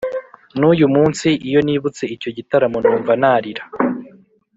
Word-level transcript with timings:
n’uyu 0.59 0.87
munsi 0.95 1.27
iyo 1.47 1.59
nibutse 1.65 2.03
icyo 2.15 2.29
gitaramo 2.37 2.77
numva 2.83 3.13
narira 3.21 3.63